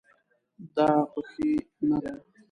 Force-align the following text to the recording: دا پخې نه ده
دا 0.75 0.89
پخې 1.11 1.49
نه 1.87 1.97
ده 2.03 2.11